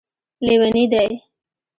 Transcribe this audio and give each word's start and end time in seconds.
لیوني 0.45 0.83
دی 0.93 1.07